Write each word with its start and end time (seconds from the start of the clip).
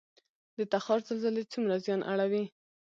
د 0.57 0.59
تخار 0.71 0.99
زلزلې 1.09 1.43
څومره 1.53 1.75
زیان 1.85 2.01
اړوي؟ 2.11 2.43